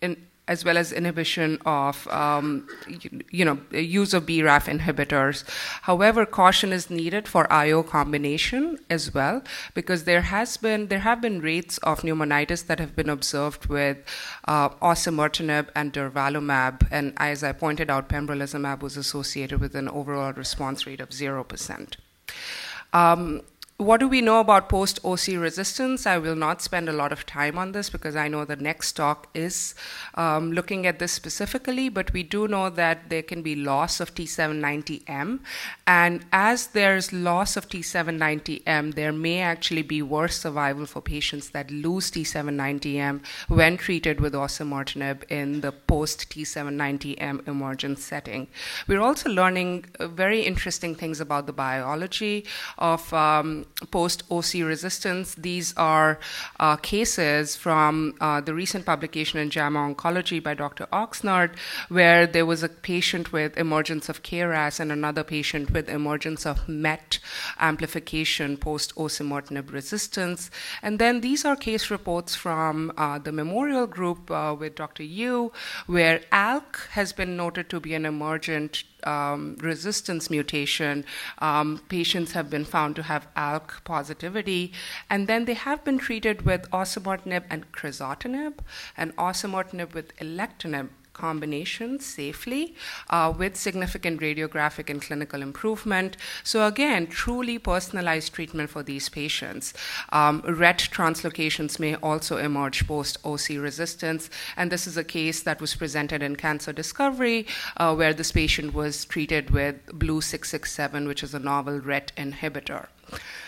in, 0.02 0.18
as 0.48 0.64
well 0.64 0.78
as 0.78 0.92
inhibition 0.92 1.58
of, 1.66 2.08
um, 2.08 2.68
you, 2.88 3.24
you, 3.32 3.46
know, 3.46 3.60
use 3.72 4.14
of 4.14 4.26
BRAF 4.26 4.68
inhibitors. 4.68 5.44
However, 5.84 6.26
caution 6.26 6.72
is 6.72 6.90
needed 6.90 7.28
for 7.28 7.52
IO 7.52 7.84
combination 7.84 8.78
as 8.90 9.14
well, 9.14 9.42
because 9.74 10.04
there 10.04 10.22
has 10.22 10.58
been 10.58 10.88
there 10.88 11.00
have 11.00 11.22
been 11.22 11.42
rates 11.42 11.78
of 11.80 12.02
pneumonitis 12.02 12.68
that 12.68 12.80
have 12.80 12.96
been 12.96 13.10
observed 13.10 13.66
with 13.68 13.98
uh, 14.48 14.70
osimertinib 14.70 15.70
and 15.76 15.94
durvalumab, 15.94 16.88
and 16.92 17.14
as 17.18 17.44
I 17.44 17.52
pointed 17.52 17.90
out, 17.90 18.10
pembrolizumab 18.10 18.82
was 18.82 18.98
associated 18.98 19.60
with 19.60 19.76
an 19.76 19.90
overall 19.90 20.34
response 20.34 20.86
rate 20.86 21.02
of 21.02 21.12
zero 21.14 21.44
percent. 21.44 21.98
Um, 22.94 23.42
what 23.78 24.00
do 24.00 24.08
we 24.08 24.22
know 24.22 24.40
about 24.40 24.70
post 24.70 25.04
osi 25.04 25.40
resistance? 25.40 26.08
I 26.08 26.18
will 26.18 26.36
not 26.36 26.62
spend 26.62 26.88
a 26.88 26.94
lot 26.94 27.12
of 27.12 27.26
time 27.26 27.58
on 27.58 27.74
this 27.74 27.90
because 27.90 28.16
I 28.16 28.30
know 28.30 28.46
the 28.46 28.56
next 28.56 28.94
talk 28.94 29.28
is 29.34 29.76
um, 30.14 30.54
looking 30.54 30.88
at 30.88 31.00
this 31.00 31.12
specifically, 31.12 31.90
but 31.90 32.14
we 32.14 32.24
do 32.24 32.48
know 32.48 32.70
that 32.70 33.10
there 33.10 33.22
can 33.22 33.42
be 33.42 33.54
loss 33.54 34.00
of 34.00 34.16
T790M. 34.16 35.40
And 35.86 36.26
as 36.32 36.68
there's 36.68 37.12
loss 37.12 37.58
of 37.58 37.68
T790M, 37.68 38.96
there 38.96 39.12
may 39.12 39.42
actually 39.42 39.82
be 39.82 40.02
worse 40.02 40.40
survival 40.40 40.86
for 40.86 41.02
patients 41.02 41.50
that 41.50 41.70
lose 41.70 42.10
T790M 42.12 43.26
when 43.50 43.76
treated 43.76 44.22
with 44.22 44.34
osimertinib 44.34 45.24
in 45.30 45.60
the 45.60 45.74
post 45.74 46.30
T790M 46.30 47.46
emergence 47.46 48.06
setting. 48.06 48.48
We're 48.88 49.02
also 49.02 49.30
learning 49.30 49.86
uh, 50.00 50.08
very 50.08 50.44
interesting 50.44 50.96
things 50.96 51.20
about 51.20 51.46
the 51.46 51.52
biology 51.52 52.46
of. 52.78 53.14
Um, 53.14 53.65
post 53.92 54.28
osi 54.30 54.66
resistance. 54.66 55.36
These 55.36 55.74
are 55.76 56.20
uh, 56.60 56.78
cases 56.78 57.56
from 57.56 58.16
uh, 58.22 58.42
the 58.42 58.54
recent 58.54 58.86
publication 58.86 59.40
in 59.40 59.50
JAMA 59.50 59.80
Oncology 59.94 60.42
by 60.42 60.54
Dr. 60.54 60.88
Oxnard, 60.94 61.56
where 61.90 62.26
there 62.26 62.46
was 62.46 62.64
a 62.64 62.70
patient 62.70 63.32
with 63.32 63.58
emergence 63.58 64.10
of 64.10 64.24
KRAS 64.24 64.80
and 64.80 64.92
another 64.92 65.24
patient 65.24 65.72
with 65.72 65.90
emergence 65.90 66.46
of 66.46 66.68
MET 66.68 67.20
amplification 67.60 68.58
post 68.58 68.96
osimertinib 68.96 69.72
resistance. 69.72 70.50
And 70.82 71.00
then 71.00 71.22
these 71.22 71.46
are 71.46 71.56
case 71.56 71.90
reports 71.90 72.36
from 72.36 72.94
uh, 72.98 73.20
the 73.20 73.32
Memorial 73.32 73.88
Group 73.88 74.32
uh, 74.32 74.56
with 74.58 74.76
Dr. 74.76 75.04
Yu, 75.04 75.52
where 75.88 76.22
ALK 76.32 76.88
has 76.92 77.14
been 77.14 77.36
noted 77.36 77.70
to 77.70 77.80
be 77.80 77.94
an 77.94 78.06
emergent 78.06 78.84
um, 79.06 79.56
resistance 79.62 80.30
mutation, 80.30 81.06
um, 81.40 81.82
patients 81.90 82.32
have 82.34 82.50
been 82.50 82.66
found 82.66 82.96
to 82.96 83.04
have 83.04 83.28
ALK 83.36 83.55
positivity, 83.60 84.74
and 85.10 85.28
then 85.28 85.46
they 85.46 85.54
have 85.54 85.84
been 85.84 85.98
treated 85.98 86.44
with 86.44 86.70
osimertinib 86.72 87.44
and 87.50 87.72
crizotinib, 87.72 88.60
and 88.98 89.16
osimertinib 89.16 89.94
with 89.94 90.16
alectinib 90.18 90.90
combination 91.16 92.00
safely 92.00 92.76
uh, 93.10 93.34
with 93.36 93.56
significant 93.56 94.22
radiographic 94.22 94.90
and 94.90 95.02
clinical 95.02 95.42
improvement. 95.42 96.18
So, 96.44 96.68
again, 96.68 97.08
truly 97.08 97.58
personalized 97.58 98.34
treatment 98.34 98.70
for 98.70 98.84
these 98.84 99.10
patients. 99.10 99.74
Um, 100.10 100.44
RET 100.46 100.78
translocations 100.92 101.80
may 101.80 101.96
also 101.96 102.38
emerge 102.38 102.86
post 102.88 103.22
osi 103.24 103.62
resistance, 103.62 104.30
and 104.56 104.72
this 104.72 104.86
is 104.86 104.98
a 104.98 105.04
case 105.04 105.42
that 105.42 105.60
was 105.60 105.74
presented 105.76 106.22
in 106.22 106.36
Cancer 106.36 106.74
Discovery 106.74 107.48
uh, 107.78 107.96
where 107.96 108.14
this 108.14 108.32
patient 108.32 108.74
was 108.74 109.06
treated 109.06 109.50
with 109.50 109.76
BLU-667, 109.88 111.08
which 111.08 111.24
is 111.24 111.34
a 111.34 111.40
novel 111.40 111.80
RET 111.80 112.12
inhibitor. 112.18 112.88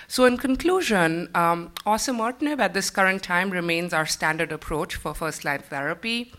So, 0.08 0.24
in 0.24 0.38
conclusion, 0.38 1.30
um, 1.36 1.72
osimertinib 1.86 2.60
at 2.60 2.74
this 2.74 2.90
current 2.90 3.24
time 3.24 3.50
remains 3.50 3.92
our 3.94 4.06
standard 4.06 4.52
approach 4.54 4.96
for 4.96 5.14
first 5.14 5.44
line 5.44 5.60
therapy. 5.60 6.32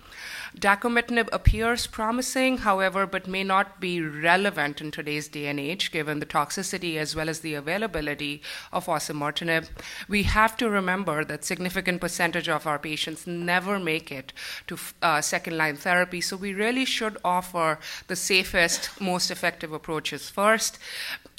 Dacomitinib 0.58 1.28
appears 1.32 1.86
promising, 1.86 2.58
however, 2.58 3.06
but 3.06 3.26
may 3.26 3.44
not 3.44 3.80
be 3.80 4.00
relevant 4.00 4.80
in 4.80 4.90
today's 4.90 5.28
day 5.28 5.46
and 5.46 5.60
age 5.60 5.90
given 5.90 6.20
the 6.20 6.26
toxicity 6.26 6.96
as 6.96 7.14
well 7.14 7.28
as 7.28 7.40
the 7.40 7.54
availability 7.54 8.42
of 8.72 8.86
osimertinib. 8.86 9.68
We 10.08 10.24
have 10.24 10.56
to 10.58 10.70
remember 10.70 11.24
that 11.24 11.44
significant 11.44 12.00
percentage 12.00 12.48
of 12.48 12.66
our 12.66 12.78
patients 12.78 13.26
never 13.26 13.78
make 13.78 14.10
it 14.10 14.32
to 14.66 14.78
uh, 15.02 15.20
second 15.20 15.56
line 15.56 15.76
therapy, 15.76 16.20
so 16.20 16.36
we 16.36 16.54
really 16.54 16.84
should 16.84 17.18
offer 17.24 17.78
the 18.06 18.16
safest, 18.16 19.00
most 19.00 19.30
effective 19.30 19.72
approaches 19.72 20.28
first. 20.28 20.78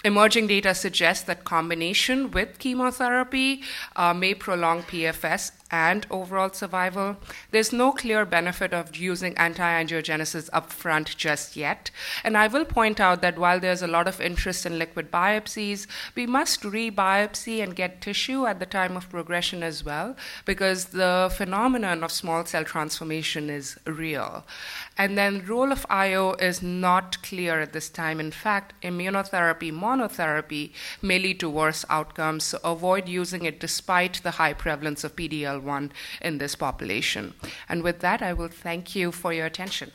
Emerging 0.06 0.48
data 0.48 0.74
suggests 0.74 1.26
that 1.26 1.44
combination 1.44 2.32
with 2.32 2.58
chemotherapy 2.58 3.62
uh, 3.98 4.14
may 4.14 4.34
prolong 4.34 4.82
PFS 4.84 5.52
and 5.72 6.08
overall 6.10 6.50
survival. 6.52 7.18
There's 7.52 7.72
no 7.72 7.92
clear 7.92 8.26
benefit 8.26 8.74
of 8.74 8.96
using 8.96 9.38
anti 9.38 9.62
angiogenesis 9.62 10.50
upfront 10.52 11.16
just 11.16 11.56
yet. 11.56 11.92
And 12.24 12.38
I 12.38 12.48
will 12.48 12.66
point 12.66 13.00
out 13.00 13.22
that 13.22 13.38
while 13.38 13.60
there's 13.60 13.82
a 13.82 13.88
lot 13.88 14.08
of 14.08 14.22
interest 14.22 14.66
in 14.66 14.80
liquid 14.80 15.12
biopsies, 15.12 15.86
we 16.16 16.26
must 16.26 16.64
re 16.64 16.90
biopsy 16.90 17.62
and 17.62 17.76
get 17.76 18.02
tissue 18.02 18.46
at 18.46 18.60
the 18.60 18.66
time 18.66 18.98
of 18.98 19.10
progression 19.10 19.64
as 19.64 19.84
well, 19.84 20.16
because 20.46 20.86
the 20.86 21.32
phenomenon 21.36 22.04
of 22.04 22.12
small 22.12 22.46
cell 22.46 22.64
transformation 22.64 23.50
is 23.50 23.78
real. 23.86 24.46
And 24.98 25.18
then 25.18 25.46
role 25.46 25.72
of 25.72 25.86
IO 25.90 26.34
is 26.34 26.62
not 26.62 27.22
clear 27.22 27.60
at 27.62 27.74
this 27.74 27.90
time. 27.90 28.20
In 28.20 28.32
fact, 28.32 28.74
immunotherapy 28.82 29.72
monotherapy 29.90 30.72
may 31.02 31.20
lead 31.20 31.40
to 31.40 31.50
worse 31.50 31.86
outcomes, 31.90 32.44
so 32.46 32.60
avoid 32.64 33.08
using 33.08 33.46
it 33.46 33.60
despite 33.60 34.22
the 34.24 34.32
high 34.32 34.54
prevalence 34.54 35.04
of 35.04 35.16
PDL 35.16 35.62
one 35.62 35.92
in 36.22 36.38
this 36.38 36.56
population. 36.56 37.34
And 37.68 37.84
with 37.84 38.00
that, 38.00 38.22
I 38.22 38.34
will 38.34 38.50
thank 38.50 38.96
you 38.96 39.12
for 39.12 39.34
your 39.34 39.46
attention. 39.46 39.92